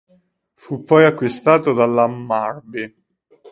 [0.55, 2.91] Fu poi acquistato dall'Hammarby.